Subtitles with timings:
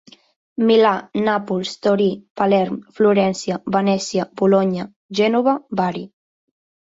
[0.67, 0.93] Milà,
[1.25, 2.07] Nàpols, Torí,
[2.41, 4.87] Palerm, Florència, Venècia, Bolonya,
[5.19, 6.03] Gènova, Bari.